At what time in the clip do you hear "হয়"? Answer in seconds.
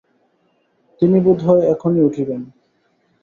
1.47-1.63